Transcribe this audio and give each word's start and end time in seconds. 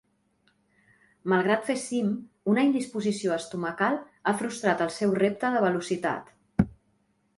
Malgrat 1.33 1.67
fer 1.67 1.75
cim, 1.81 2.09
una 2.53 2.63
indisposició 2.69 3.35
estomacal, 3.35 3.99
ha 4.25 4.35
frustrat 4.41 4.85
el 4.87 4.93
seu 4.97 5.15
repte 5.23 5.53
de 5.57 5.63
velocitat. 5.69 6.37